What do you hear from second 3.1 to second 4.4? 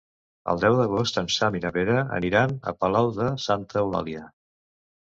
de Santa Eulàlia.